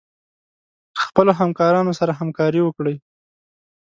خپلو 1.03 1.31
همکارانو 1.39 1.91
سره 1.99 2.11
همکاري 2.19 2.61
وکړئ. 2.63 2.95